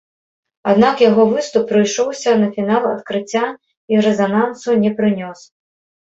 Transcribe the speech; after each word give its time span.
Аднак 0.71 1.01
яго 1.09 1.23
выступ 1.33 1.63
прыйшоўся 1.71 2.31
на 2.43 2.47
фінал 2.55 2.87
адкрыцця 2.93 3.45
і 3.93 4.01
рэзанансу 4.07 4.69
не 4.85 4.91
прынёс. 5.01 5.39